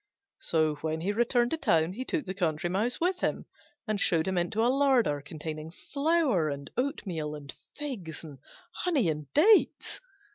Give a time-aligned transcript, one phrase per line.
[0.39, 3.45] So when he returned to town he took the Country Mouse with him,
[3.87, 8.39] and showed him into a larder containing flour and oatmeal and figs and
[8.71, 9.99] honey and dates.